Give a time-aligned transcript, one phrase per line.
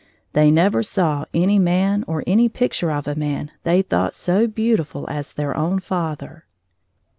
[0.33, 5.07] They never saw any man or any picture of a man they thought so beautiful
[5.07, 6.45] as their own father.